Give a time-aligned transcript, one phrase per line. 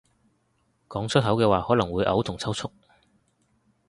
[0.89, 2.71] 講出口嘅話可能會嘔同抽搐